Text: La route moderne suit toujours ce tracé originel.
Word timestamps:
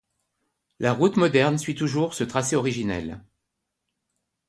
La 0.79 0.93
route 0.93 1.15
moderne 1.17 1.59
suit 1.59 1.75
toujours 1.75 2.15
ce 2.15 2.23
tracé 2.23 2.55
originel. 2.55 3.23